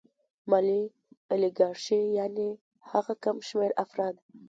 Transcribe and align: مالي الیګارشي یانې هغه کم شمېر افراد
مالي 0.49 0.81
الیګارشي 1.33 2.01
یانې 2.17 2.49
هغه 2.91 3.13
کم 3.23 3.35
شمېر 3.47 3.71
افراد 3.83 4.15